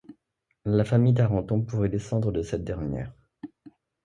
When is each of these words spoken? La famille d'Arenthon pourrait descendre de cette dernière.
La 0.65 0.83
famille 0.83 1.13
d'Arenthon 1.13 1.61
pourrait 1.61 1.87
descendre 1.87 2.31
de 2.31 2.41
cette 2.41 2.63
dernière. 2.63 3.13